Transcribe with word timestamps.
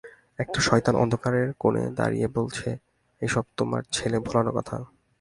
একটা 0.39 0.59
শয়তান 0.61 0.95
অন্ধকারের 0.95 1.47
কোণে 1.59 1.83
দাঁড়িয়ে 1.95 2.27
বলছে, 2.37 2.67
এ-সব 3.21 3.45
তোমার 3.57 3.81
ছেলে-ভোলানো 3.91 4.51
কথা! 4.51 4.75